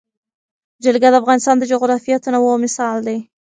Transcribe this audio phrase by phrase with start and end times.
[0.83, 3.17] جلګه د افغانستان د جغرافیوي تنوع مثال دی.